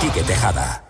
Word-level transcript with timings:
Quique 0.00 0.22
Tejada. 0.22 0.87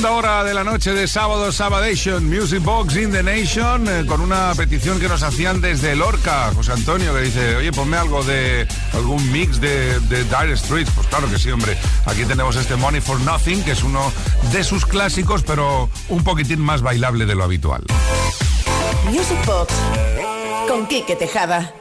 Segunda 0.00 0.16
hora 0.16 0.44
de 0.44 0.54
la 0.54 0.64
noche 0.64 0.94
de 0.94 1.06
sábado, 1.06 1.52
Sabadation, 1.52 2.26
Music 2.26 2.62
Box 2.62 2.96
in 2.96 3.12
the 3.12 3.22
Nation, 3.22 3.86
eh, 3.86 4.06
con 4.06 4.22
una 4.22 4.54
petición 4.54 4.98
que 4.98 5.08
nos 5.08 5.22
hacían 5.22 5.60
desde 5.60 5.94
Lorca, 5.94 6.50
José 6.54 6.72
Antonio, 6.72 7.12
que 7.12 7.20
dice, 7.20 7.56
oye, 7.56 7.70
ponme 7.70 7.98
algo 7.98 8.22
de 8.22 8.66
algún 8.94 9.30
mix 9.30 9.60
de, 9.60 10.00
de 10.00 10.24
Dire 10.24 10.56
Streets. 10.56 10.90
Pues 10.92 11.06
claro 11.08 11.28
que 11.28 11.38
sí, 11.38 11.50
hombre. 11.50 11.76
Aquí 12.06 12.24
tenemos 12.24 12.56
este 12.56 12.76
Money 12.76 13.02
for 13.02 13.20
Nothing, 13.20 13.62
que 13.62 13.72
es 13.72 13.82
uno 13.82 14.10
de 14.50 14.64
sus 14.64 14.86
clásicos, 14.86 15.42
pero 15.42 15.90
un 16.08 16.24
poquitín 16.24 16.62
más 16.62 16.80
bailable 16.80 17.26
de 17.26 17.34
lo 17.34 17.44
habitual. 17.44 17.84
Music 19.04 19.44
Box 19.44 19.74
con 20.66 20.86
Quique 20.86 21.14
Tejada. 21.14 21.74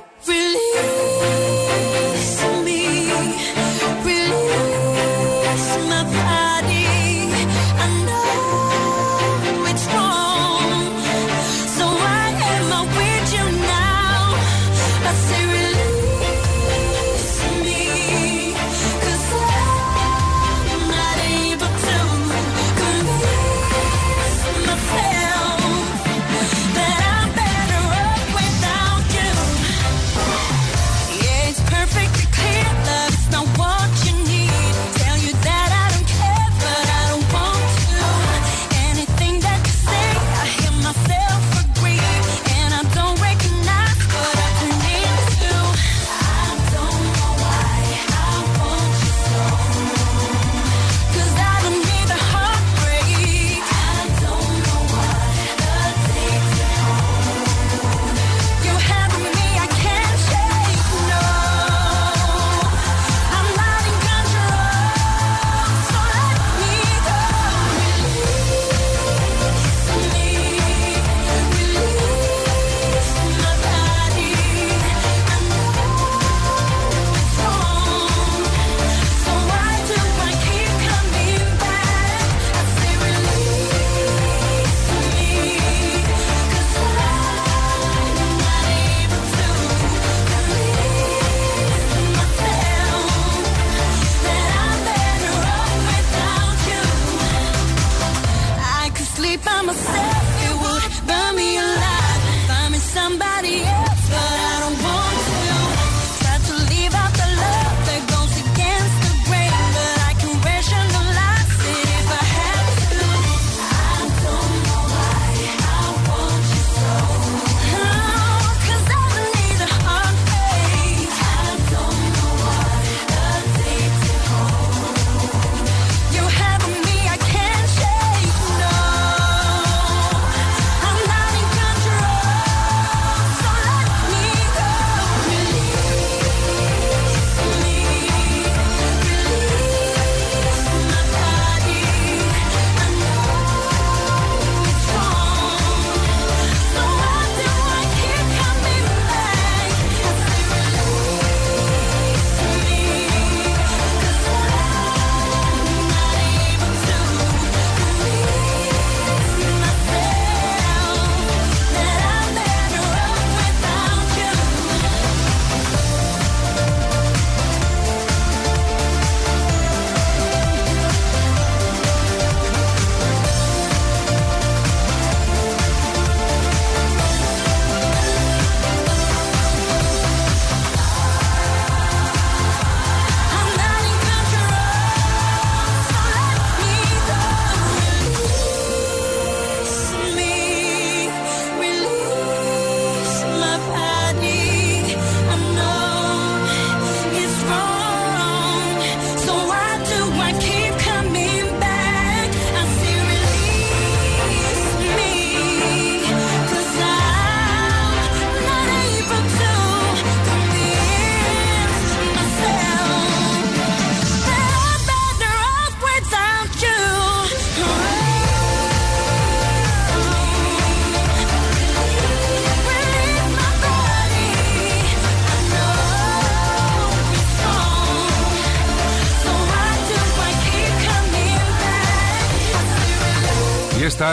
By 99.37 99.61
myself, 99.61 100.18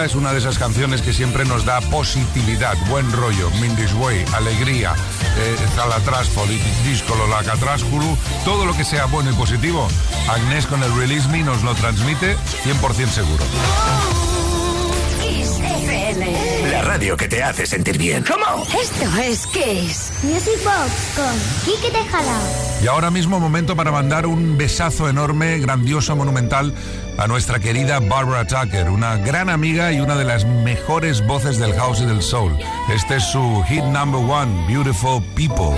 es 0.05 0.15
una 0.15 0.33
de 0.33 0.39
esas 0.39 0.59
canciones 0.59 1.01
que 1.01 1.13
siempre 1.13 1.45
nos 1.45 1.65
da 1.65 1.81
positividad, 1.81 2.77
buen 2.89 3.11
rollo, 3.13 3.51
Mindy's 3.61 3.93
Way, 3.95 4.25
alegría, 4.35 4.95
eh, 5.39 5.57
Disco, 6.85 7.15
Lolacatrásculu, 7.15 8.17
todo 8.45 8.67
lo 8.67 8.77
que 8.77 8.85
sea 8.85 9.07
bueno 9.07 9.31
y 9.31 9.35
positivo. 9.35 9.89
Agnés 10.29 10.67
con 10.67 10.83
el 10.83 10.95
Release 10.97 11.29
Me 11.29 11.43
nos 11.43 11.63
lo 11.63 11.75
transmite 11.75 12.37
100% 12.65 13.09
seguro. 13.09 13.45
La 16.71 16.83
radio 16.83 17.17
que 17.17 17.29
te 17.29 17.43
hace 17.43 17.67
sentir 17.67 17.99
bien. 17.99 18.25
¿Cómo? 18.25 18.65
Esto 18.65 19.21
es 19.23 19.47
Kiss. 19.47 20.13
Music 20.23 20.63
Box 20.65 20.93
con 21.17 21.65
Kike 21.65 21.91
Tejada. 21.91 22.66
Y 22.83 22.89
ahora 22.89 23.11
mismo 23.11 23.41
momento 23.41 23.75
para 23.75 23.91
mandar 23.91 24.27
un 24.27 24.59
besazo 24.59 25.09
enorme, 25.09 25.59
grandioso, 25.59 26.15
monumental 26.15 26.75
a 27.17 27.27
nuestra 27.27 27.59
querida 27.59 28.01
Barbara 28.01 28.47
Tucker, 28.47 28.91
una 28.91 29.17
gran 29.17 29.49
amiga 29.49 29.93
y 29.93 30.01
una 30.01 30.17
de 30.17 30.25
las 30.25 30.45
mejores 30.45 31.27
voces 31.27 31.59
del 31.59 31.73
house 31.75 32.01
y 32.01 32.07
del 32.07 32.23
soul. 32.23 32.57
Este 32.95 33.17
es 33.17 33.25
su 33.25 33.63
hit 33.67 33.85
number 33.85 34.21
one, 34.21 34.67
Beautiful 34.69 35.23
People. 35.35 35.75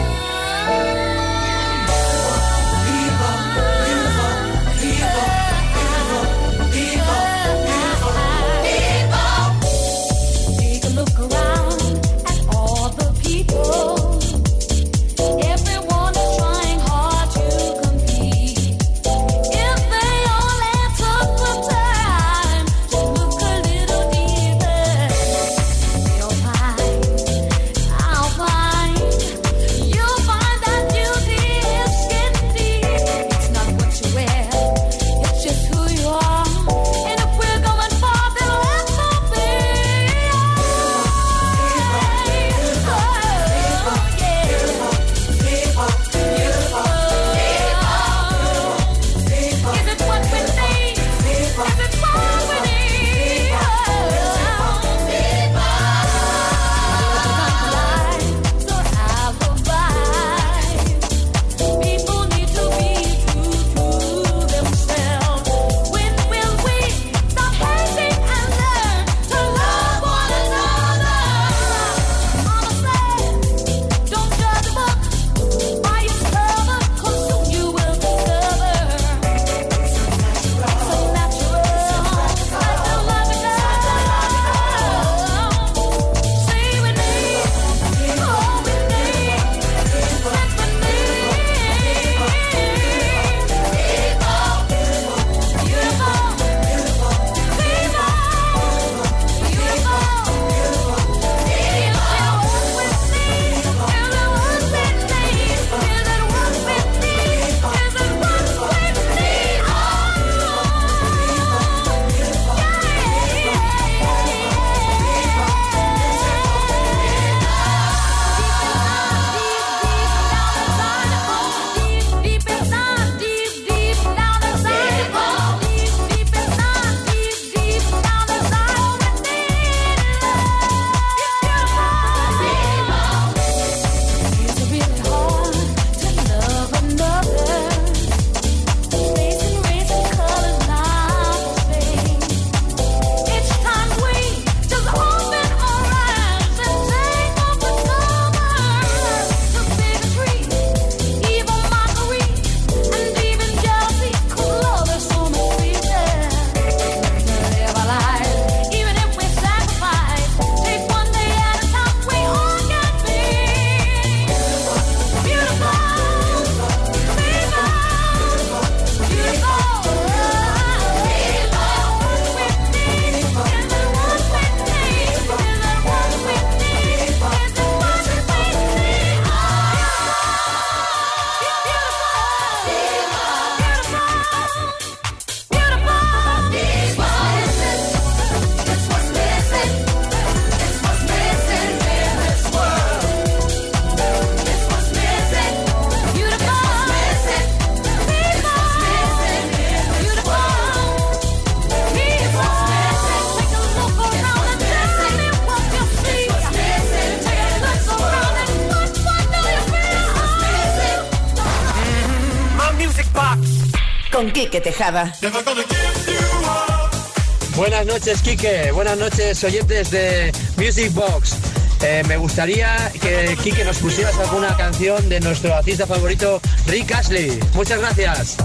Buenas 217.56 217.84
noches, 217.84 218.22
Quique. 218.22 218.70
Buenas 218.70 218.96
noches, 218.96 219.42
oyentes 219.42 219.90
de 219.90 220.32
Music 220.56 220.92
Box. 220.94 221.34
Eh, 221.82 222.04
me 222.06 222.16
gustaría 222.16 222.92
que 223.00 223.36
Quique 223.42 223.64
nos 223.64 223.78
pusieras 223.78 224.16
alguna 224.18 224.56
canción 224.56 225.08
de 225.08 225.18
nuestro 225.18 225.52
artista 225.52 225.84
favorito, 225.84 226.40
Rick 226.66 226.92
Ashley. 226.92 227.40
Muchas 227.54 227.80
gracias. 227.80 228.36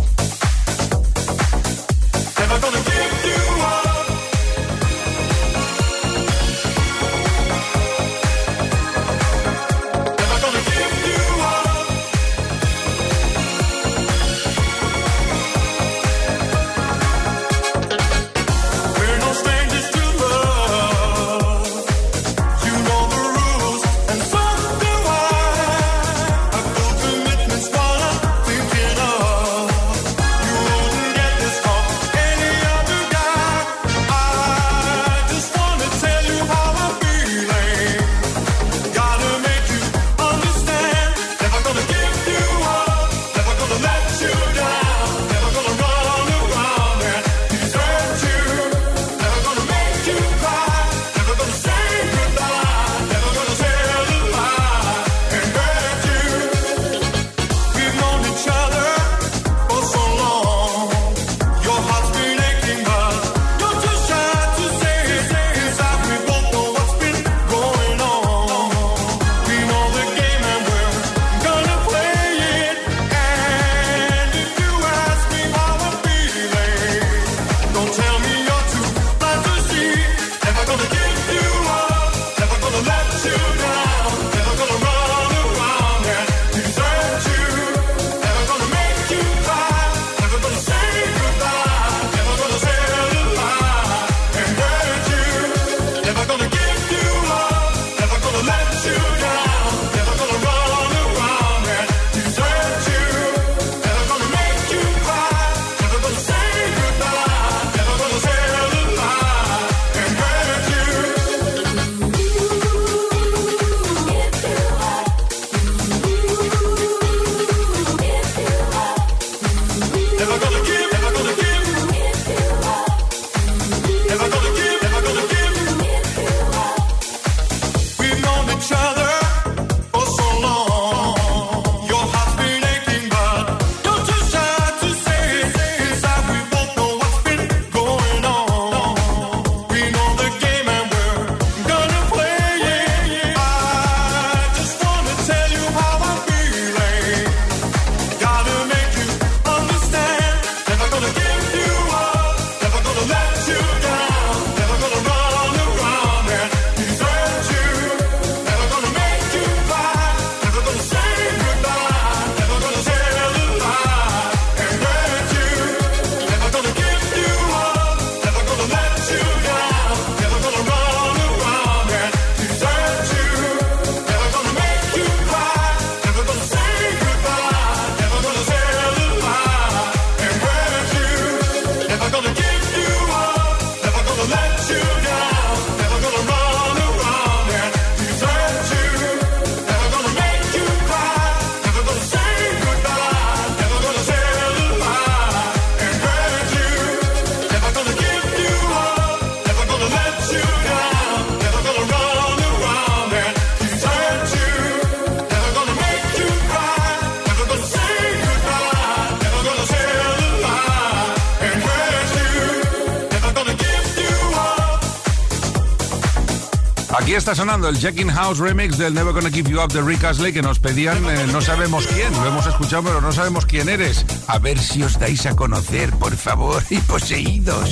Está 217.18 217.36
sonando 217.36 217.70
el 217.70 217.78
Checking 217.78 218.10
House 218.10 218.40
remix 218.40 218.78
del 218.78 218.94
Never 218.94 219.14
Gonna 219.14 219.30
Give 219.30 219.50
You 219.50 219.62
Up 219.62 219.72
de 219.72 219.82
Rick 219.82 220.04
Astley 220.04 220.34
que 220.34 220.42
nos 220.42 220.58
pedían, 220.60 220.98
eh, 221.06 221.28
no 221.32 221.42
sabemos 221.42 221.86
quién, 221.86 222.12
lo 222.14 222.26
hemos 222.26 222.48
escuchado 222.48 222.84
pero 222.84 223.02
no 223.02 223.12
sabemos 223.12 223.46
quién 223.46 223.70
eres. 223.70 224.06
A 224.28 224.40
ver 224.40 224.58
si 224.58 224.82
os 224.82 224.98
dais 224.98 225.26
a 225.26 225.36
conocer, 225.36 225.92
por 225.92 226.16
favor, 226.16 226.64
y 226.70 226.78
poseídos. 226.80 227.72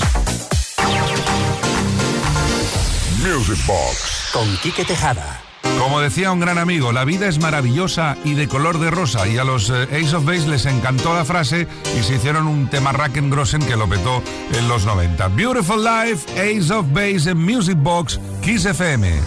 Music 3.23 3.65
Box 3.65 4.29
con 4.31 4.57
Quique 4.57 4.85
Tejada. 4.85 5.50
Como 5.79 5.99
decía 5.99 6.31
un 6.31 6.39
gran 6.39 6.57
amigo, 6.57 6.91
la 6.91 7.05
vida 7.05 7.27
es 7.27 7.39
maravillosa 7.39 8.17
y 8.23 8.33
de 8.33 8.47
color 8.47 8.79
de 8.79 8.91
rosa. 8.91 9.27
Y 9.27 9.37
a 9.37 9.43
los 9.43 9.69
eh, 9.69 9.87
Ace 9.91 10.15
of 10.15 10.25
Base 10.25 10.47
les 10.47 10.65
encantó 10.65 11.13
la 11.13 11.25
frase 11.25 11.67
y 11.97 12.03
se 12.03 12.15
hicieron 12.15 12.47
un 12.47 12.69
tema 12.69 12.91
Grossen 12.93 13.65
que 13.65 13.75
lo 13.75 13.87
petó 13.87 14.21
en 14.53 14.67
los 14.67 14.85
90. 14.85 15.27
Beautiful 15.29 15.83
Life, 15.83 16.31
Ace 16.33 16.73
of 16.73 16.85
Base 16.91 17.29
en 17.29 17.37
Music 17.37 17.77
Box, 17.77 18.19
Kiss 18.41 18.65
FM. 18.65 19.19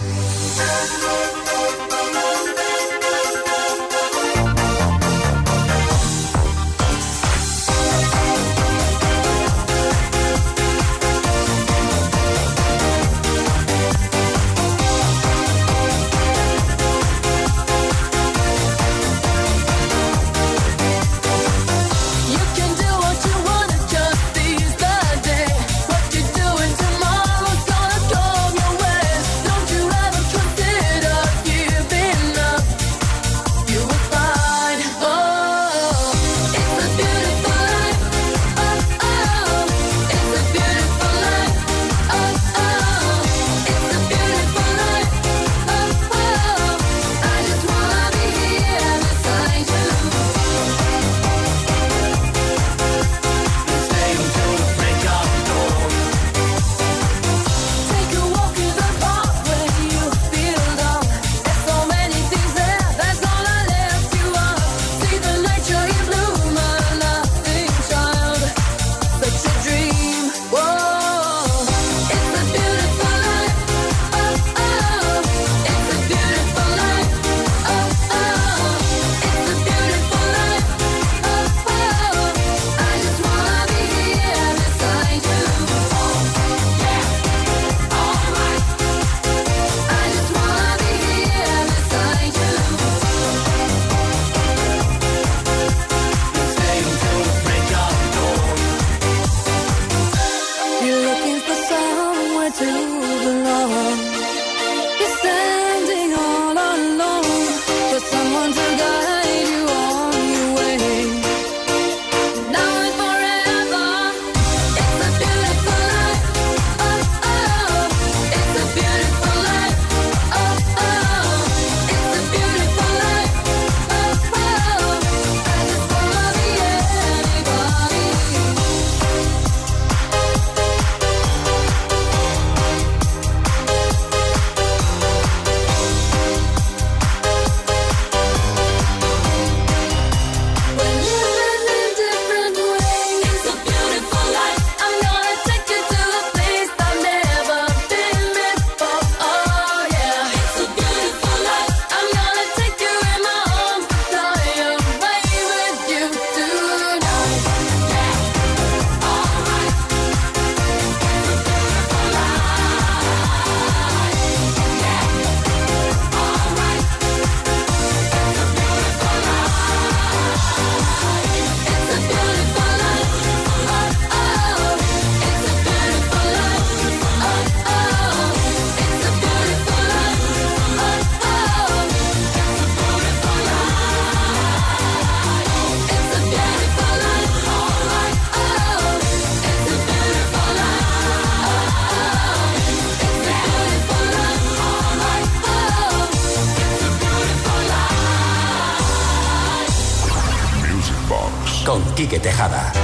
Quique 202.05 202.19
Tejada. 202.19 202.74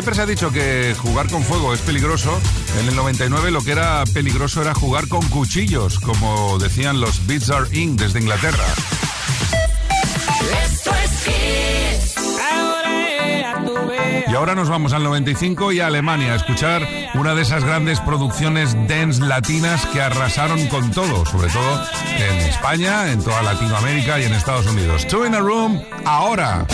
Siempre 0.00 0.14
se 0.14 0.22
ha 0.22 0.26
dicho 0.26 0.50
que 0.50 0.94
jugar 0.98 1.28
con 1.28 1.42
fuego 1.42 1.74
es 1.74 1.80
peligroso, 1.82 2.40
en 2.80 2.88
el 2.88 2.96
99 2.96 3.50
lo 3.50 3.60
que 3.60 3.72
era 3.72 4.02
peligroso 4.14 4.62
era 4.62 4.72
jugar 4.72 5.08
con 5.08 5.20
cuchillos, 5.28 6.00
como 6.00 6.58
decían 6.58 7.02
los 7.02 7.26
Beats 7.26 7.50
Are 7.50 7.66
In 7.78 7.98
desde 7.98 8.18
Inglaterra. 8.18 8.64
Esto 10.64 10.90
es 11.04 12.16
Ahora 12.50 13.62
tu 13.66 14.32
Y 14.32 14.34
ahora 14.34 14.54
nos 14.54 14.70
vamos 14.70 14.94
al 14.94 15.02
95 15.02 15.72
y 15.72 15.80
a 15.80 15.88
Alemania 15.88 16.32
a 16.32 16.36
escuchar 16.36 16.88
una 17.12 17.34
de 17.34 17.42
esas 17.42 17.62
grandes 17.62 18.00
producciones 18.00 18.74
dance 18.88 19.20
latinas 19.20 19.84
que 19.84 20.00
arrasaron 20.00 20.66
con 20.68 20.92
todo, 20.92 21.26
sobre 21.26 21.50
todo 21.50 21.84
en 22.16 22.36
España, 22.48 23.12
en 23.12 23.22
toda 23.22 23.42
Latinoamérica 23.42 24.18
y 24.18 24.24
en 24.24 24.32
Estados 24.32 24.66
Unidos. 24.66 25.06
Two 25.06 25.26
in 25.26 25.34
a 25.34 25.40
Room, 25.40 25.78
ahora. 26.06 26.66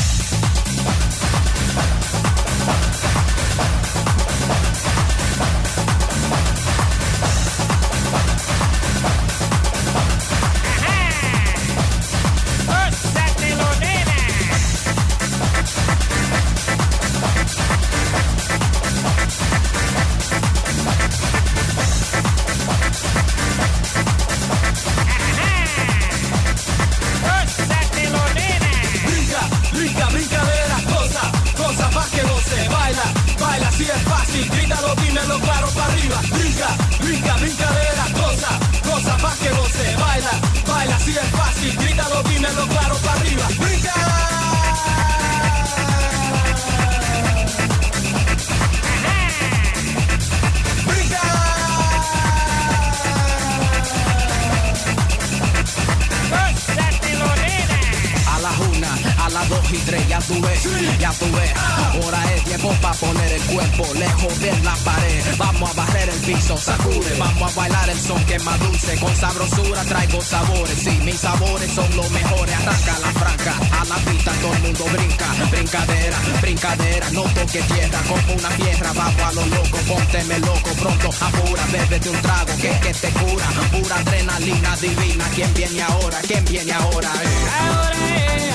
el 63.36 63.42
cuerpo 63.54 63.94
lejos 63.94 64.40
de 64.40 64.52
la 64.62 64.74
pared. 64.76 65.22
Vamos 65.36 65.70
a 65.70 65.74
barrer 65.74 66.08
el 66.08 66.20
piso, 66.20 66.56
sacude. 66.56 67.16
Vamos 67.18 67.52
a 67.52 67.60
bailar 67.60 67.88
el 67.90 67.98
son 67.98 68.24
que 68.24 68.38
más 68.40 68.58
dulce. 68.60 68.96
Con 68.98 69.14
sabrosura 69.14 69.82
traigo 69.84 70.20
sabores. 70.20 70.78
Sí, 70.78 70.98
mis 71.04 71.20
sabores 71.20 71.70
son 71.72 71.96
los 71.96 72.10
mejores. 72.10 72.54
Arranca 72.56 72.98
la 73.00 73.12
franca, 73.20 73.54
a 73.80 73.84
la 73.84 73.96
pista 74.10 74.32
todo 74.40 74.54
el 74.54 74.62
mundo 74.62 74.84
brinca. 74.92 75.26
Brincadera, 75.50 76.18
brincadera, 76.40 77.10
no 77.10 77.22
toque 77.22 77.62
tierra. 77.62 78.00
Como 78.08 78.34
una 78.38 78.48
piedra, 78.50 78.92
vamos 78.92 79.22
a 79.22 79.32
lo 79.32 79.46
loco. 79.46 79.78
Pónteme 79.86 80.38
loco, 80.40 80.70
pronto 80.80 81.10
apura. 81.20 81.64
Bébete 81.72 82.10
un 82.10 82.22
trago 82.22 82.56
que, 82.56 82.70
que 82.80 82.94
te 82.94 83.08
cura. 83.10 83.46
Pura 83.72 83.96
adrenalina 83.96 84.76
divina. 84.76 85.24
¿Quién 85.34 85.52
viene 85.54 85.82
ahora? 85.82 86.18
¿Quién 86.26 86.44
viene 86.46 86.72
ahora? 86.72 87.10
Eh. 87.22 87.26
Ahora 87.60 87.96
es, 87.96 88.42
eh, 88.42 88.52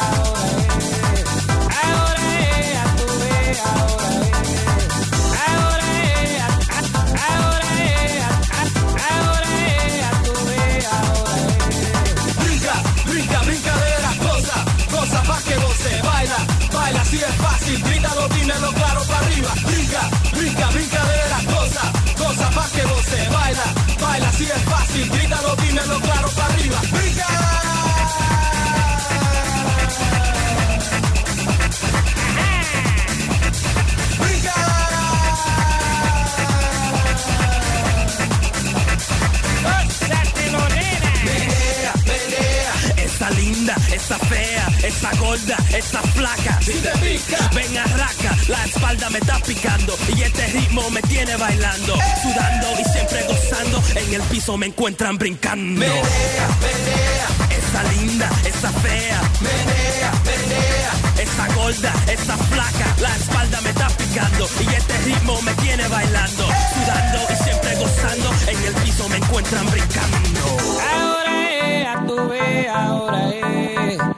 ahora 0.00 0.50
eh. 0.52 0.86
Ahora 1.82 2.25
esa 25.02 25.25
esa 45.06 45.20
gorda, 45.20 45.56
esa 45.76 46.02
flaca. 46.02 46.58
Si 46.62 46.72
te 46.72 46.90
pica, 46.98 47.50
ven 47.54 47.78
arraca, 47.78 48.36
la 48.48 48.64
espalda 48.64 49.10
me 49.10 49.18
está 49.18 49.38
picando 49.40 49.96
y 50.16 50.22
este 50.22 50.46
ritmo 50.48 50.90
me 50.90 51.02
tiene 51.02 51.36
bailando, 51.36 51.96
sudando 52.22 52.80
y 52.80 52.84
siempre 52.90 53.24
gozando. 53.26 53.82
En 53.94 54.14
el 54.14 54.22
piso 54.22 54.56
me 54.56 54.66
encuentran 54.66 55.16
brincando. 55.16 55.80
Menea, 55.80 56.48
menea, 56.60 57.28
esa 57.50 57.82
linda, 57.92 58.30
esa 58.44 58.72
fea. 58.72 59.20
Menea, 59.40 60.12
menea, 60.24 60.92
esa 61.22 61.54
gorda, 61.54 61.92
esa 62.10 62.36
flaca, 62.36 62.96
la 63.00 63.16
espalda 63.16 63.60
me 63.60 63.70
está 63.70 63.88
picando 63.88 64.48
y 64.60 64.74
este 64.74 64.98
ritmo 65.04 65.40
me 65.42 65.54
tiene 65.54 65.86
bailando, 65.88 66.48
sudando 66.74 67.18
y 67.32 67.44
siempre 67.44 67.76
gozando. 67.76 68.32
En 68.48 68.64
el 68.64 68.74
piso 68.82 69.08
me 69.08 69.16
encuentran 69.18 69.66
brincando. 69.70 70.56
Ahora 70.94 71.50
es, 71.50 72.28
vez, 72.28 72.68
ahora 72.68 73.30
es. 73.30 74.15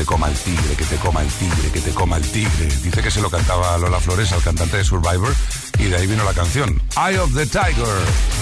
Te 0.00 0.06
coma 0.06 0.28
el 0.28 0.34
tigre, 0.34 0.76
que 0.76 0.84
te 0.86 0.96
coma 0.96 1.20
el 1.20 1.28
tigre, 1.28 1.70
que 1.70 1.80
te 1.82 1.90
coma 1.90 2.16
el 2.16 2.22
tigre. 2.22 2.68
Dice 2.82 3.02
que 3.02 3.10
se 3.10 3.20
lo 3.20 3.28
cantaba 3.28 3.76
Lola 3.76 4.00
Flores 4.00 4.32
al 4.32 4.42
cantante 4.42 4.78
de 4.78 4.84
Survivor 4.84 5.34
y 5.78 5.84
de 5.84 5.96
ahí 5.96 6.06
vino 6.06 6.24
la 6.24 6.32
canción. 6.32 6.80
Eye 6.96 7.18
of 7.18 7.34
the 7.34 7.44
Tiger. 7.44 8.39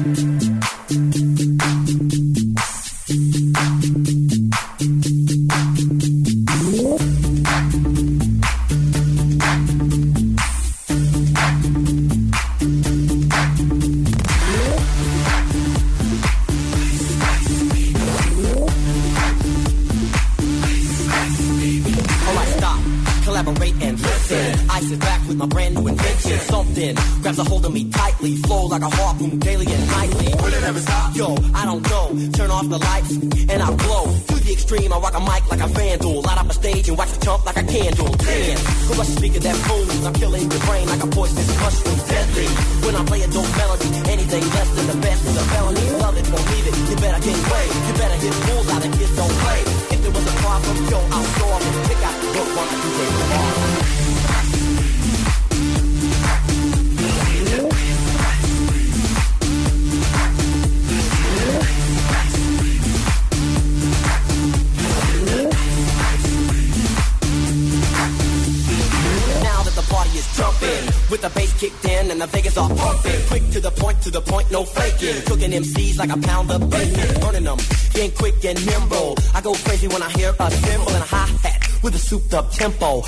Tejada. 0.00 0.29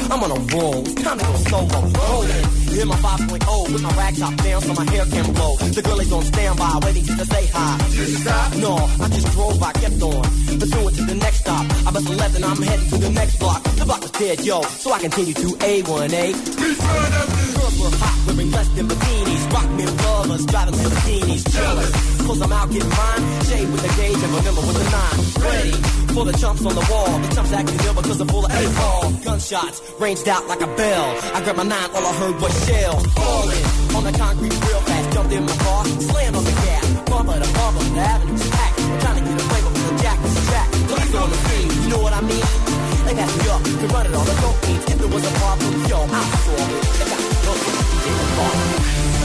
I'm 0.00 0.22
on 0.22 0.30
a 0.30 0.40
roll, 0.54 0.80
it's 0.82 1.02
time 1.02 1.18
to 1.18 1.24
go 1.24 1.34
solo. 1.50 1.80
Rolling, 1.82 2.80
in 2.80 2.88
my 2.88 2.96
5.0 2.96 3.72
with 3.72 3.82
my 3.82 3.90
rag 3.96 4.16
top 4.16 4.36
down 4.36 4.62
so 4.62 4.72
my 4.74 4.90
hair 4.90 5.04
can 5.06 5.32
blow. 5.32 5.56
The 5.56 5.82
girl 5.82 6.00
is 6.00 6.12
on 6.12 6.22
standby, 6.24 6.80
waiting 6.82 7.04
just 7.04 7.18
to 7.18 7.26
say 7.26 7.46
hi. 7.52 7.78
Did 7.90 8.08
you 8.08 8.16
stop? 8.16 8.56
No, 8.56 8.74
I 9.00 9.08
just 9.08 9.32
drove, 9.32 9.62
I 9.62 9.72
kept 9.72 10.02
on. 10.02 10.22
Pursuing 10.58 10.94
to 10.94 11.04
the 11.04 11.14
next 11.14 11.40
stop. 11.40 11.64
I 11.86 11.90
bust 11.90 12.08
a 12.08 12.12
left 12.12 12.36
and 12.36 12.44
I'm 12.44 12.62
heading 12.62 12.88
to 12.90 12.98
the 12.98 13.10
next 13.10 13.38
block. 13.38 13.62
The 13.62 13.84
block 13.84 14.04
is 14.04 14.10
dead, 14.12 14.40
yo, 14.40 14.62
so 14.62 14.92
I 14.92 14.98
continue 14.98 15.34
to 15.34 15.48
A1A. 15.58 17.41
Girls 17.78 17.92
were 17.92 17.98
hot, 17.98 18.16
wearing 18.26 18.50
less 18.50 18.68
than 18.68 18.88
bikinis. 18.88 19.52
Rock 19.52 19.70
men 19.70 19.96
lovers, 19.96 20.46
driving 20.46 20.74
Lamborghinis. 20.74 21.42
Jealous, 21.52 22.26
cause 22.26 22.42
I'm 22.42 22.52
out 22.52 22.70
getting 22.70 22.88
mine. 22.88 23.22
Shade 23.46 23.68
with 23.70 23.82
the 23.82 23.92
gauge 23.96 24.22
and 24.22 24.32
remember 24.32 24.60
with 24.60 24.76
the 24.76 24.86
nine. 24.90 25.18
Ready 25.46 25.72
for 26.12 26.24
the 26.24 26.32
chumps 26.36 26.64
on 26.66 26.74
the 26.74 26.86
wall. 26.90 27.18
The 27.18 27.34
chumps 27.34 27.52
acting 27.52 27.80
ill 27.86 27.94
because 27.94 28.18
they're 28.18 28.26
full 28.26 28.44
of 28.44 28.52
A-ball. 28.52 29.12
Gunshots 29.24 29.82
ranged 30.00 30.28
out 30.28 30.46
like 30.48 30.60
a 30.60 30.70
bell. 30.76 31.06
I 31.34 31.40
grabbed 31.42 31.58
my 31.58 31.64
nine, 31.64 31.90
all 31.94 32.06
I 32.06 32.12
heard 32.20 32.36
was 32.40 32.52
shells. 32.66 33.06
Falling 33.12 33.64
on 33.96 34.04
the 34.04 34.12
concrete 34.18 34.52
real 34.52 34.82
fast. 34.88 35.12
Jumped 35.12 35.32
in 35.32 35.44
my 35.44 35.56
car, 35.56 35.84
slammed 35.84 36.36
on 36.36 36.44
the 36.44 36.52
gas. 36.52 36.86
Bumper 37.10 37.36
to 37.40 37.50
bumper, 37.52 37.84
the 37.84 38.00
avenue's 38.00 38.48
packed. 38.48 38.80
I'm 38.80 39.00
trying 39.00 39.16
to 39.16 39.24
get 39.28 39.38
away, 39.44 39.60
but 39.64 39.72
the 39.76 40.02
jack 40.02 40.18
was 40.22 40.34
jacked. 40.48 40.72
Police 40.88 41.14
on 41.14 41.28
the 41.30 41.38
scene, 41.46 41.70
you 41.82 41.88
know 41.90 42.02
what 42.02 42.12
I 42.12 42.20
mean? 42.20 42.46
They 43.06 43.14
got 43.14 43.28
me 43.28 43.44
up 43.52 43.62
to 43.62 43.86
run 43.92 44.06
it 44.06 44.14
all 44.14 44.24
the 44.24 44.36
means. 44.66 44.84
If 44.88 44.98
there 44.98 45.08
was 45.08 45.24
a 45.24 45.32
problem, 45.40 45.72
yo, 45.88 45.98
I'll 46.00 46.08
solve 46.08 47.28
it 47.28 47.31
in 48.04 48.16
the 48.16 48.36
box. 48.36 49.21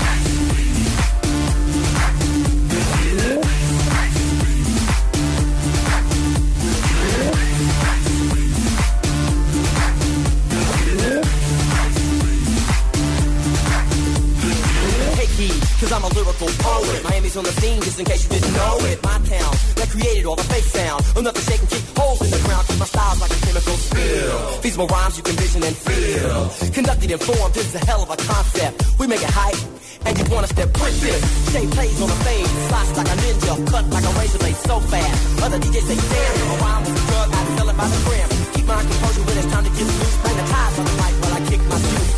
Cause 15.79 15.91
I'm 15.91 16.03
a 16.03 16.11
lyrical 16.13 16.49
poet. 16.59 17.03
Miami's 17.03 17.37
on 17.37 17.45
the 17.45 17.53
scene, 17.61 17.81
just 17.81 17.99
in 17.99 18.05
case 18.05 18.23
you 18.25 18.29
didn't 18.29 18.53
know 18.53 18.77
it. 18.89 18.97
My 19.03 19.17
town, 19.29 19.53
that 19.77 19.89
created 19.89 20.25
all 20.25 20.35
the 20.35 20.47
fake 20.49 20.65
sound. 20.65 21.05
Enough 21.17 21.35
to 21.35 21.43
shake 21.45 21.61
and 21.61 21.69
kick 21.69 21.83
holes 21.95 22.21
in 22.21 22.29
the 22.31 22.41
ground, 22.45 22.65
cause 22.67 22.79
my 22.79 22.85
style's 22.85 23.21
like 23.21 23.31
a 23.31 23.39
chemical 23.45 23.77
spill. 23.77 24.37
Feasible 24.61 24.87
rhymes 24.87 25.17
you 25.17 25.23
can 25.23 25.35
vision 25.37 25.61
and 25.63 25.75
feel. 25.77 26.49
Conducted 26.73 27.11
and 27.11 27.21
formed, 27.21 27.53
this 27.53 27.67
is 27.69 27.75
a 27.75 27.83
hell 27.85 28.01
of 28.01 28.09
a 28.09 28.17
concept. 28.17 28.75
We 28.99 29.05
make 29.07 29.21
it 29.21 29.29
hype, 29.29 29.61
and 30.05 30.17
you 30.17 30.25
wanna 30.33 30.47
step 30.47 30.69
with 30.81 30.97
it. 31.05 31.21
Shape 31.53 31.69
plays 31.71 32.01
on 32.01 32.09
the 32.09 32.19
fade, 32.25 32.49
slice 32.69 32.91
like 32.97 33.09
a 33.13 33.17
ninja, 33.21 33.53
cut 33.69 33.85
like 33.93 34.05
a 34.05 34.13
razor 34.17 34.39
blade 34.39 34.59
so 34.65 34.79
fast. 34.79 35.43
Other 35.43 35.59
DJs 35.59 35.85
say, 35.85 35.97
damn, 35.97 36.53
a 36.53 36.55
rhyme 36.63 36.83
was 36.85 36.95
a 36.97 37.03
drug, 37.05 37.27
I'd 37.37 37.47
sell 37.57 37.69
it 37.69 37.77
by 37.77 37.87
the 37.87 37.99
gram. 38.05 38.29
Keep 38.53 38.65
my 38.65 38.81
composure 38.81 39.23
when 39.29 39.37
it's 39.37 39.49
time 39.53 39.63
to 39.63 39.69
get 39.69 39.85
loose. 39.85 40.17
Ties 40.47 40.79
on 40.79 40.85
the 40.85 40.95
mic 40.95 41.13
while 41.21 41.33
I 41.33 41.41
kick 41.49 41.61
my 41.67 41.75
juice. 41.75 42.16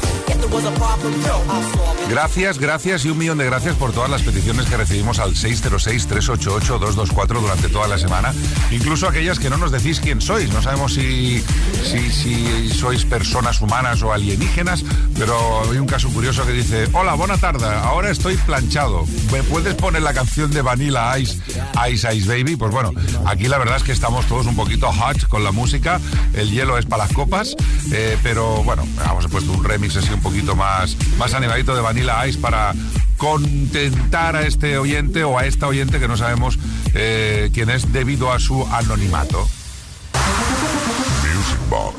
Gracias, 2.09 2.57
gracias 2.57 3.05
y 3.05 3.11
un 3.11 3.19
millón 3.19 3.37
de 3.37 3.45
gracias 3.45 3.75
por 3.75 3.91
todas 3.91 4.09
las 4.09 4.23
peticiones 4.23 4.65
que 4.65 4.77
recibimos 4.77 5.19
al 5.19 5.35
606-388-224 5.35 7.39
durante 7.39 7.69
toda 7.69 7.87
la 7.87 7.99
semana. 7.99 8.33
Incluso 8.71 9.07
aquellas 9.07 9.37
que 9.37 9.51
no 9.51 9.57
nos 9.57 9.71
decís 9.71 9.99
quién 9.99 10.19
sois. 10.19 10.51
No 10.51 10.63
sabemos 10.63 10.95
si, 10.95 11.43
si, 11.83 12.67
sois 12.69 13.05
personas 13.05 13.61
humanas 13.61 14.01
o 14.01 14.11
alienígenas, 14.11 14.83
pero 15.19 15.69
hay 15.69 15.77
un 15.77 15.85
caso 15.85 16.09
curioso 16.09 16.43
que 16.47 16.53
dice, 16.53 16.87
hola, 16.93 17.13
buena 17.13 17.37
tarde, 17.37 17.67
ahora 17.67 18.09
estoy 18.09 18.35
planchado. 18.37 19.05
¿Me 19.31 19.43
puedes 19.43 19.75
poner 19.75 20.01
la 20.01 20.15
canción 20.15 20.49
de 20.49 20.63
Vanilla 20.63 21.15
Ice, 21.19 21.39
Ice 21.91 22.15
Ice 22.15 22.27
Baby? 22.27 22.55
Pues 22.55 22.71
bueno, 22.71 22.91
aquí 23.27 23.47
la 23.47 23.59
verdad 23.59 23.77
es 23.77 23.83
que 23.83 23.91
estamos 23.91 24.25
todos 24.25 24.47
un 24.47 24.55
poquito 24.55 24.91
hot 24.91 25.27
con 25.27 25.43
la 25.43 25.51
música. 25.51 26.01
El 26.33 26.49
hielo 26.49 26.79
es 26.79 26.87
para 26.87 27.03
las 27.03 27.13
copas, 27.13 27.55
eh, 27.91 28.17
pero 28.23 28.63
bueno, 28.63 28.83
hemos 29.05 29.27
puesto 29.27 29.51
un 29.51 29.63
remix 29.63 29.95
así 29.95 30.11
un 30.11 30.21
poquito 30.21 30.38
más, 30.43 30.97
más 31.17 31.33
animadito 31.33 31.75
de 31.75 31.81
Vanilla 31.81 32.25
Ice 32.27 32.39
para 32.39 32.73
contentar 33.17 34.35
a 34.35 34.43
este 34.43 34.77
oyente 34.77 35.23
o 35.23 35.37
a 35.37 35.45
esta 35.45 35.67
oyente 35.67 35.99
que 35.99 36.07
no 36.07 36.17
sabemos 36.17 36.57
eh, 36.93 37.49
quién 37.53 37.69
es 37.69 37.91
debido 37.91 38.31
a 38.31 38.39
su 38.39 38.65
anonimato. 38.67 39.47
Music. 41.23 41.98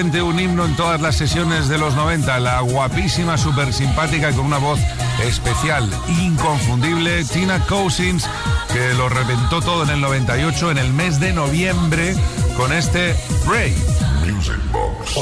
un 0.00 0.40
himno 0.40 0.64
en 0.64 0.76
todas 0.76 0.98
las 1.02 1.14
sesiones 1.14 1.68
de 1.68 1.76
los 1.76 1.94
90, 1.94 2.40
la 2.40 2.60
guapísima, 2.62 3.36
súper 3.36 3.70
simpática 3.70 4.30
y 4.30 4.34
con 4.34 4.46
una 4.46 4.56
voz 4.56 4.80
especial, 5.22 5.90
inconfundible, 6.22 7.22
Tina 7.26 7.60
Cousins, 7.66 8.26
que 8.72 8.94
lo 8.94 9.10
reventó 9.10 9.60
todo 9.60 9.82
en 9.82 9.90
el 9.90 10.00
98, 10.00 10.70
en 10.70 10.78
el 10.78 10.94
mes 10.94 11.20
de 11.20 11.34
noviembre, 11.34 12.16
con 12.56 12.72
este 12.72 13.14
Ray. 13.46 13.76
Music 14.24 14.58
Box. 14.72 15.18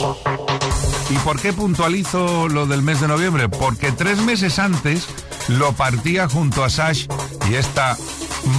¿Y 1.11 1.19
por 1.19 1.41
qué 1.41 1.53
puntualizo 1.53 2.49
lo 2.49 2.67
del 2.67 2.83
mes 2.83 3.01
de 3.01 3.09
noviembre? 3.09 3.49
Porque 3.49 3.91
tres 3.91 4.19
meses 4.19 4.61
antes 4.61 5.09
lo 5.49 5.73
partía 5.73 6.29
junto 6.29 6.63
a 6.63 6.71
Sash 6.71 7.07
y 7.51 7.55
esta 7.55 7.97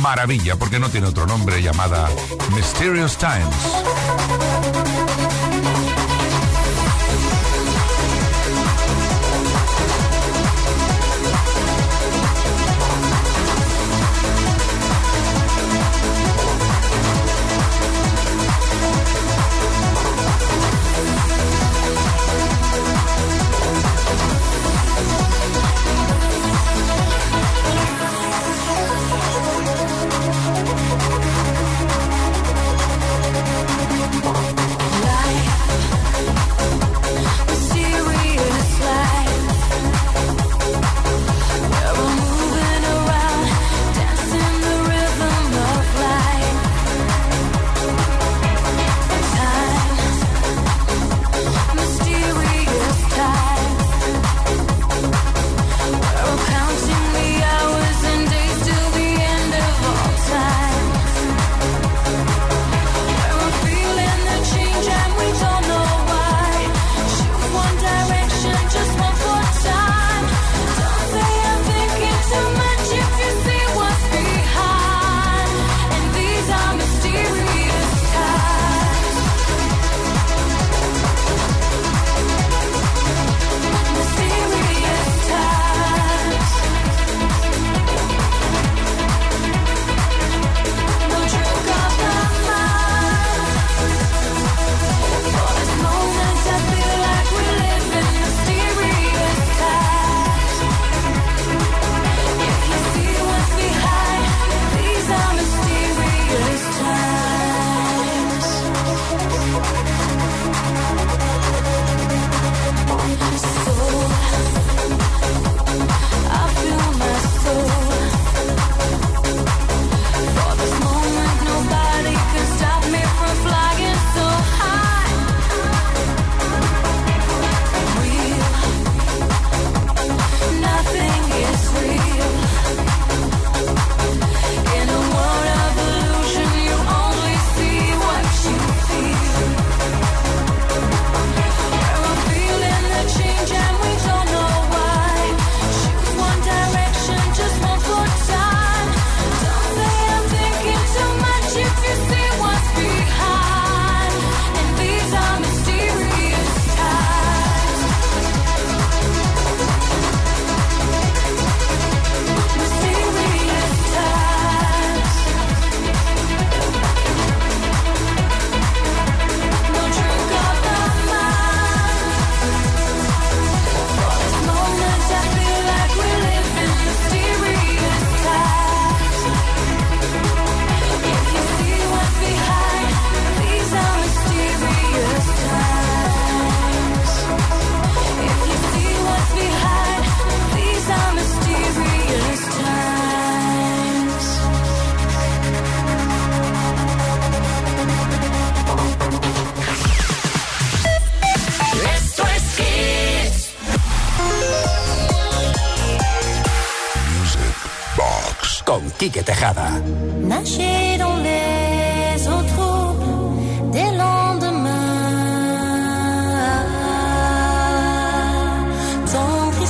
maravilla, 0.02 0.58
porque 0.58 0.80
no 0.80 0.90
tiene 0.90 1.08
otro 1.08 1.26
nombre, 1.26 1.62
llamada 1.62 2.10
Mysterious 2.54 3.18
Times. 3.18 4.59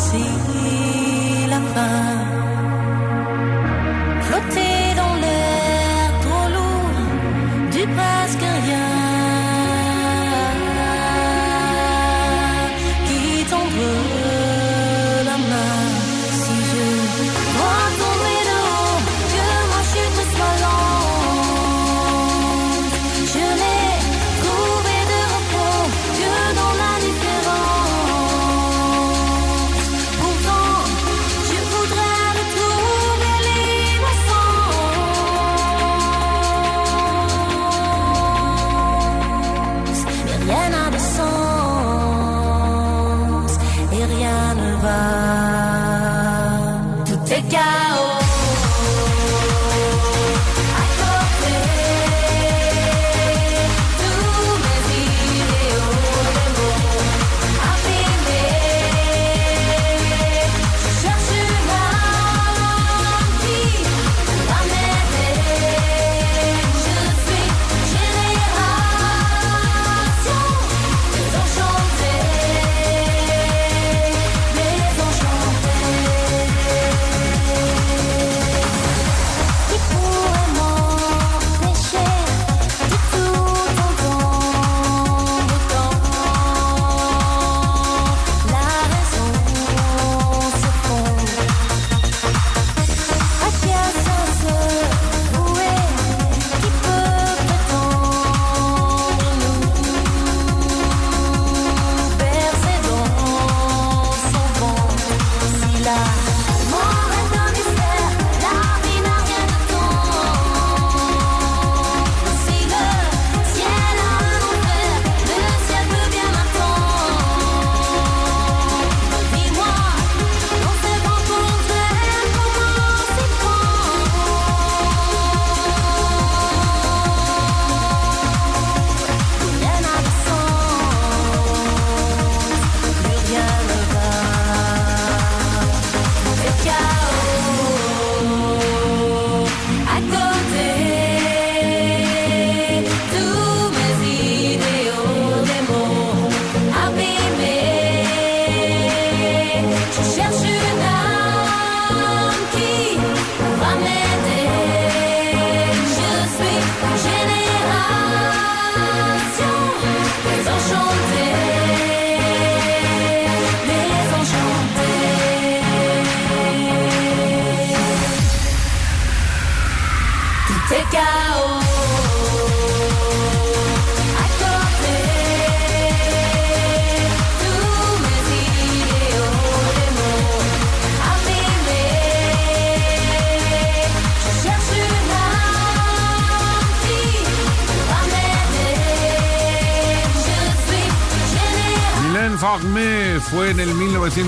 si 0.09 1.45
la 1.47 1.61
femme 1.73 2.48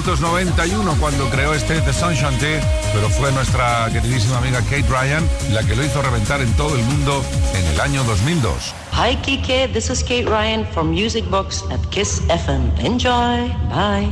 1991 0.01 0.95
cuando 0.99 1.29
creó 1.29 1.53
este 1.53 1.79
The 1.81 1.93
Sun 1.93 2.15
Chanté, 2.15 2.59
pero 2.91 3.07
fue 3.09 3.31
nuestra 3.33 3.87
queridísima 3.91 4.39
amiga 4.39 4.59
Kate 4.61 4.85
Ryan 4.89 5.23
la 5.53 5.63
que 5.63 5.75
lo 5.75 5.83
hizo 5.85 6.01
reventar 6.01 6.41
en 6.41 6.51
todo 6.53 6.75
el 6.75 6.83
mundo 6.83 7.23
en 7.53 7.65
el 7.67 7.79
año 7.79 8.03
2002. 8.05 8.73
Hi, 8.93 9.15
Kike. 9.17 9.67
This 9.71 9.91
is 9.91 10.01
Kate 10.01 10.25
Ryan 10.25 10.65
from 10.73 10.89
Music 10.89 11.23
Box 11.29 11.63
at 11.69 11.79
Kiss 11.91 12.21
FM. 12.29 12.71
Enjoy. 12.83 13.47
Bye. 13.69 14.11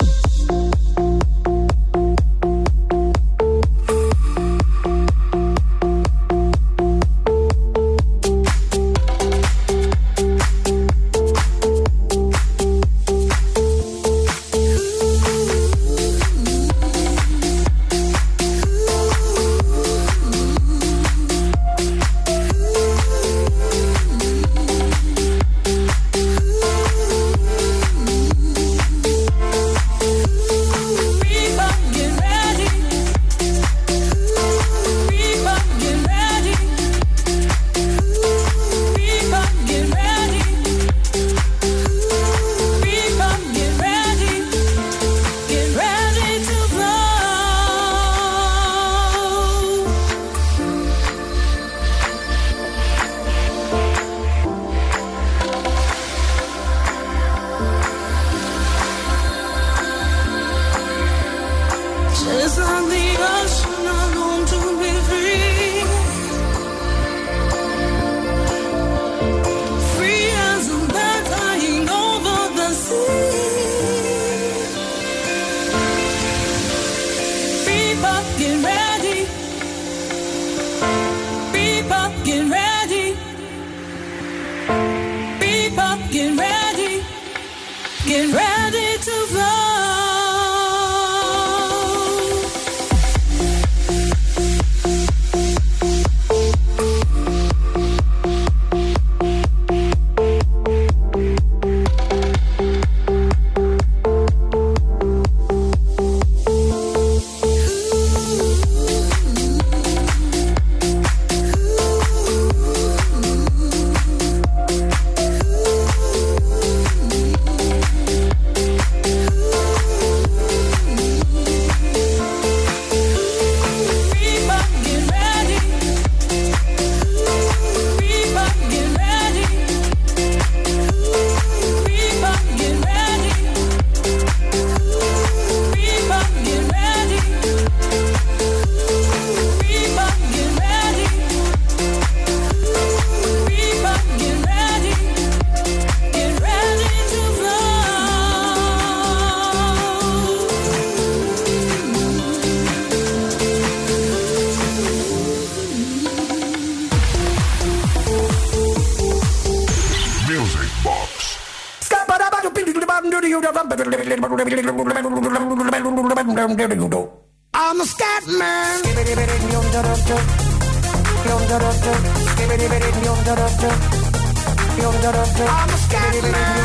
Scat 175.77 176.31
man. 176.31 176.61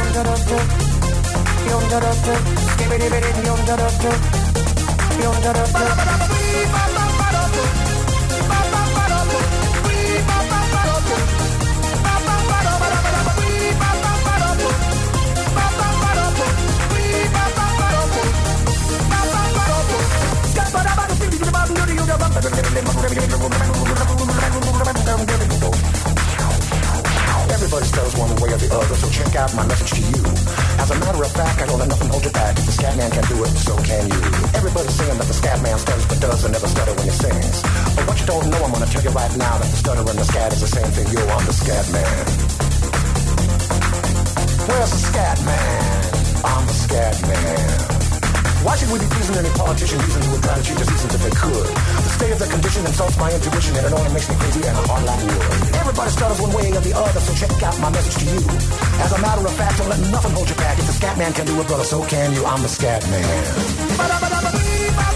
Everybody 27.67 27.91
stutters 27.91 28.15
one 28.15 28.31
way 28.39 28.55
or 28.55 28.63
the 28.63 28.71
other, 28.71 28.95
so 28.95 29.11
check 29.11 29.35
out 29.35 29.51
my 29.59 29.67
message 29.67 29.99
to 29.99 30.03
you. 30.07 30.23
As 30.79 30.87
a 30.95 30.99
matter 31.03 31.19
of 31.19 31.33
fact, 31.35 31.59
I 31.59 31.67
don't 31.67 31.83
let 31.83 31.91
nothing 31.91 32.07
hold 32.15 32.23
you 32.23 32.31
back. 32.31 32.55
If 32.55 32.63
the 32.63 32.71
scat 32.71 32.95
man 32.95 33.11
can 33.11 33.27
do 33.27 33.43
it, 33.43 33.51
so 33.59 33.75
can 33.83 34.07
you. 34.07 34.23
Everybody's 34.55 34.95
saying 34.95 35.19
that 35.19 35.27
the 35.27 35.35
scat 35.35 35.59
man 35.67 35.75
stutters 35.75 36.07
but 36.07 36.23
doesn't 36.23 36.53
never 36.55 36.69
stutter 36.71 36.95
when 36.95 37.11
he 37.11 37.11
sings. 37.11 37.59
But 37.99 38.07
what 38.07 38.23
you 38.23 38.27
don't 38.31 38.47
know, 38.55 38.63
I'm 38.63 38.71
gonna 38.71 38.87
tell 38.87 39.03
you 39.03 39.11
right 39.11 39.35
now 39.35 39.59
that 39.59 39.67
the 39.67 39.79
stutter 39.83 40.07
and 40.07 40.15
the 40.15 40.29
scat 40.31 40.55
is 40.55 40.63
the 40.63 40.71
same 40.71 40.91
thing. 40.95 41.11
Yo, 41.11 41.27
I'm 41.27 41.43
the 41.43 41.57
scat 41.59 41.91
man. 41.91 42.23
Where's 44.71 44.93
the 44.95 45.03
scat 45.11 45.37
man? 45.43 46.03
I'm 46.47 46.65
the 46.71 46.77
scat 46.87 47.19
man. 47.27 47.97
Why 48.63 48.79
should 48.79 48.95
we 48.95 49.03
be 49.03 49.11
pleasing 49.11 49.43
any 49.43 49.51
politician 49.59 49.99
using 50.07 50.23
who 50.23 50.39
would 50.39 50.43
try 50.47 50.55
to 50.55 50.63
cheat 50.63 50.79
seasons 50.87 51.15
if 51.19 51.23
they 51.23 51.35
could? 51.35 51.71
State 52.17 52.33
of 52.33 52.39
their 52.39 52.49
condition 52.49 52.87
insults 52.87 53.19
my 53.19 53.31
intuition 53.31 53.77
and 53.77 53.87
it 53.87 53.93
only 53.93 54.11
makes 54.15 54.27
me 54.31 54.37
crazy 54.37 54.63
and 54.65 54.75
hard 54.89 55.05
like 55.05 55.21
wood. 55.21 55.37
Everybody 55.77 56.11
stutters 56.11 56.41
one 56.41 56.53
way 56.57 56.73
or 56.73 56.81
the 56.81 56.97
other, 56.97 57.21
so 57.21 57.35
check 57.37 57.63
out 57.63 57.79
my 57.79 57.91
message 57.91 58.25
to 58.25 58.31
you. 58.33 58.41
As 59.05 59.13
a 59.13 59.21
matter 59.21 59.45
of 59.45 59.53
fact, 59.53 59.77
don't 59.77 59.91
let 59.91 60.01
nothing 60.09 60.33
hold 60.33 60.49
you 60.49 60.57
back. 60.57 60.79
If 60.79 60.87
the 60.87 60.93
scat 60.93 61.19
man 61.19 61.35
can 61.35 61.45
do 61.45 61.61
it, 61.61 61.67
brother, 61.67 61.85
so 61.85 62.03
can 62.07 62.33
you. 62.33 62.47
I'm 62.47 62.63
the 62.63 62.69
scat 62.69 63.05
man. 63.11 65.16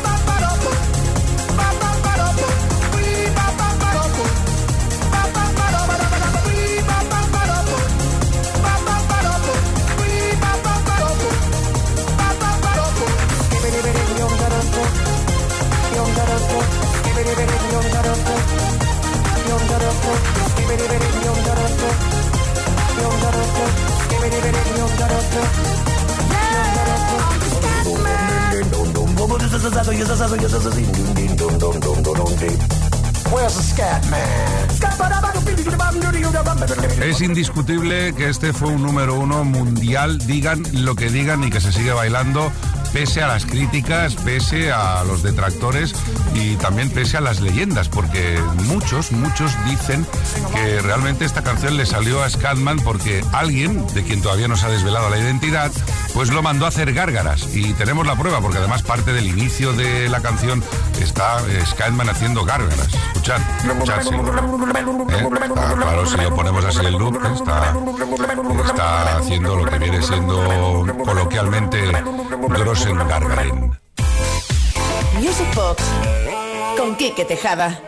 Es 37.01 37.21
indiscutible 37.21 38.13
que 38.13 38.29
este 38.29 38.53
fue 38.53 38.69
un 38.69 38.81
número 38.81 39.15
uno 39.15 39.43
mundial, 39.43 40.17
digan 40.19 40.63
lo 40.73 40.95
que 40.95 41.09
digan 41.09 41.43
y 41.43 41.49
que 41.49 41.61
se 41.61 41.71
sigue 41.71 41.91
bailando 41.91 42.51
pese 42.93 43.21
a 43.21 43.27
las 43.27 43.45
críticas, 43.45 44.15
pese 44.15 44.71
a 44.71 45.03
los 45.03 45.23
detractores 45.23 45.93
y 46.33 46.55
también 46.57 46.89
pese 46.89 47.17
a 47.17 47.21
las 47.21 47.41
leyendas, 47.41 47.89
porque 47.89 48.39
muchos, 48.65 49.11
muchos 49.11 49.51
dicen 49.65 50.05
que 50.53 50.81
realmente 50.81 51.25
esta 51.25 51.43
canción 51.43 51.77
le 51.77 51.85
salió 51.85 52.23
a 52.23 52.29
Scatman 52.29 52.79
porque 52.79 53.23
alguien, 53.33 53.85
de 53.93 54.03
quien 54.03 54.21
todavía 54.21 54.47
no 54.47 54.55
se 54.55 54.65
ha 54.65 54.69
desvelado 54.69 55.09
la 55.09 55.17
identidad, 55.17 55.71
pues 56.13 56.31
lo 56.31 56.41
mandó 56.41 56.65
a 56.65 56.69
hacer 56.69 56.93
gárgaras. 56.93 57.47
Y 57.53 57.73
tenemos 57.73 58.05
la 58.05 58.15
prueba, 58.15 58.41
porque 58.41 58.57
además 58.57 58.83
parte 58.83 59.13
del 59.13 59.27
inicio 59.27 59.73
de 59.73 60.09
la 60.09 60.21
canción 60.21 60.63
está 61.01 61.39
eh, 61.47 61.63
Scatman 61.65 62.09
haciendo 62.09 62.43
gárgaras. 62.45 62.87
Escuchad, 63.07 63.41
escuchad, 63.65 64.01
sí. 64.03 64.15
¿Eh? 64.15 65.29
Ah, 65.57 65.73
claro, 65.77 66.05
si 66.05 66.17
lo 66.17 66.35
ponemos 66.35 66.65
así 66.65 66.85
el 66.85 66.93
loop, 66.93 67.15
¿eh? 67.15 67.33
está, 67.33 67.73
está 68.65 69.17
haciendo 69.17 69.55
lo 69.55 69.65
que 69.65 69.79
viene 69.79 70.01
siendo 70.01 70.85
coloquialmente 71.05 71.91
Grossen 72.49 72.97
Gargarin. 73.07 73.71
Music 75.19 75.55
Box 75.55 75.83
con 76.77 76.95
Quique 76.95 77.25
Tejada. 77.25 77.79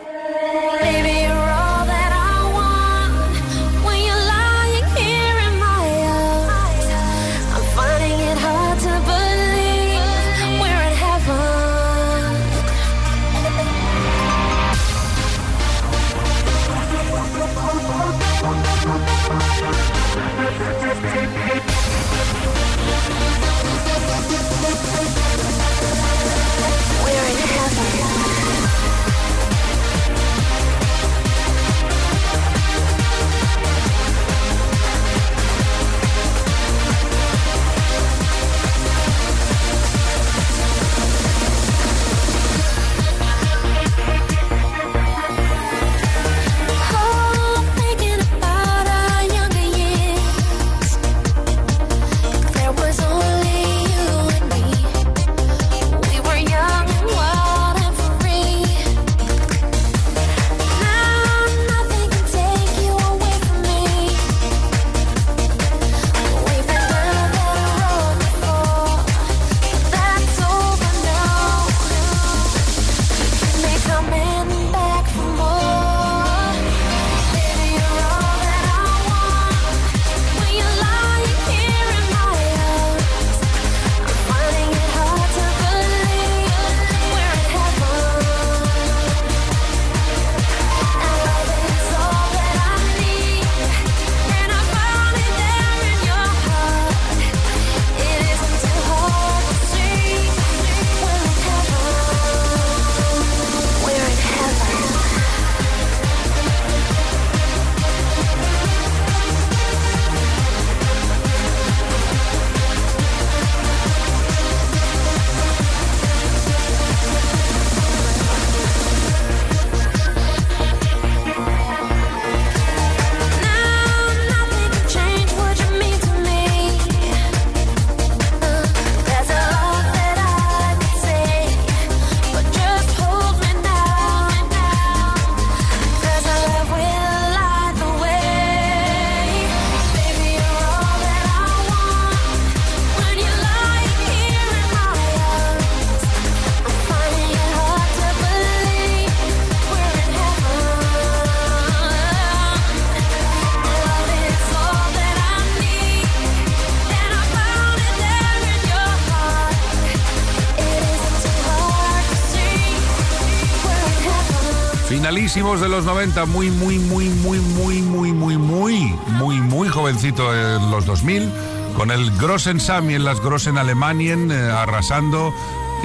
De 165.34 165.68
los 165.68 165.84
90, 165.84 166.26
muy, 166.26 166.48
muy, 166.48 166.78
muy, 166.78 167.08
muy, 167.08 167.38
muy, 167.40 167.82
muy, 167.82 168.12
muy, 168.12 168.38
muy, 168.38 168.94
muy, 169.18 169.40
muy 169.40 169.68
jovencito 169.68 170.32
en 170.32 170.70
los 170.70 170.86
2000, 170.86 171.28
con 171.76 171.90
el 171.90 172.08
Grossen 172.18 172.60
Sami 172.60 172.94
en 172.94 173.02
las 173.02 173.20
Grossen 173.20 173.58
Alemanien, 173.58 174.30
eh, 174.30 174.36
arrasando 174.36 175.34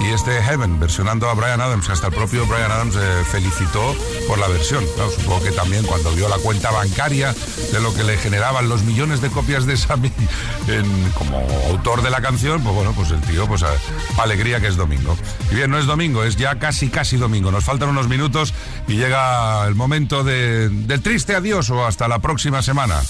y 0.02 0.12
este 0.12 0.42
Heaven, 0.42 0.80
versionando 0.80 1.30
a 1.30 1.34
Brian 1.34 1.60
Adams, 1.62 1.90
hasta 1.90 2.08
el 2.08 2.14
propio 2.14 2.46
Brian 2.46 2.72
Adams 2.72 2.96
eh, 2.96 3.24
felicitó 3.32 3.96
por 4.28 4.38
la 4.40 4.48
versión. 4.48 4.84
Supongo 5.16 5.44
que 5.44 5.52
también 5.52 5.86
cuando 5.86 6.12
vio 6.14 6.30
la 6.30 6.38
cuenta 6.38 6.72
bancaria 6.72 7.36
de 7.72 7.80
lo 7.82 7.94
que 7.94 8.04
le 8.04 8.18
generaban 8.18 8.70
los 8.70 8.84
millones 8.84 9.22
de 9.22 9.30
copias 9.30 9.66
de 9.66 9.76
Sammy 9.78 10.12
como 11.18 11.46
autor 11.70 12.02
de 12.02 12.10
la 12.10 12.22
canción, 12.22 12.62
pues 12.62 12.74
bueno, 12.76 12.94
pues 12.94 13.12
el 13.12 13.22
tío, 13.22 13.48
pues 13.48 13.64
alegría 14.18 14.60
que 14.60 14.68
es 14.68 14.76
domingo. 14.78 15.18
Y 15.52 15.56
bien, 15.56 15.70
no 15.72 15.78
es 15.78 15.86
domingo, 15.86 16.24
es 16.24 16.36
ya 16.38 16.58
casi, 16.60 16.90
casi 16.90 17.18
domingo. 17.18 17.52
Nos 17.52 17.64
faltan 17.66 17.90
unos 17.90 18.08
minutos 18.08 18.54
y 18.88 18.94
llega 18.96 19.66
el 19.68 19.76
momento 19.76 20.24
de- 20.24 20.70
del 20.70 21.02
triste 21.02 21.36
adiós 21.36 21.70
o 21.72 21.86
hasta 21.86 22.08
la 22.08 22.20
próxima 22.20 22.62
semana. 22.62 23.02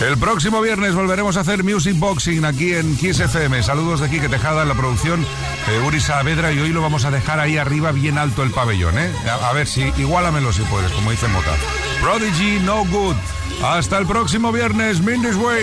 El 0.00 0.18
próximo 0.18 0.60
viernes 0.60 0.94
volveremos 0.94 1.36
a 1.36 1.40
hacer 1.40 1.62
Music 1.62 1.96
Boxing 1.98 2.44
aquí 2.44 2.74
en 2.74 2.96
Kiss 2.96 3.20
FM. 3.20 3.62
Saludos 3.62 4.00
de 4.00 4.10
Quique 4.10 4.28
Tejada 4.28 4.62
en 4.62 4.68
la 4.68 4.74
producción 4.74 5.22
eh, 5.22 5.80
Uri 5.86 6.00
Saavedra 6.00 6.52
y 6.52 6.58
hoy 6.58 6.70
lo 6.70 6.82
vamos 6.82 7.04
a 7.04 7.10
dejar 7.10 7.38
ahí 7.40 7.56
arriba 7.56 7.92
bien 7.92 8.18
alto 8.18 8.42
el 8.42 8.50
pabellón, 8.50 8.98
¿eh? 8.98 9.10
A, 9.30 9.48
a 9.48 9.52
ver 9.52 9.66
si 9.66 9.82
igualamelo 9.96 10.52
si 10.52 10.62
puedes, 10.62 10.90
como 10.92 11.10
dice 11.12 11.28
Mota. 11.28 11.54
Prodigy 12.02 12.58
No 12.60 12.84
Good. 12.84 13.16
Hasta 13.64 13.98
el 13.98 14.06
próximo 14.06 14.52
viernes, 14.52 15.00
Mindy's 15.00 15.36
Way. 15.36 15.62